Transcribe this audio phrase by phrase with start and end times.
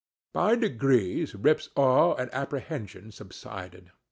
[0.33, 3.91] By degrees Rip's awe and apprehension subsided.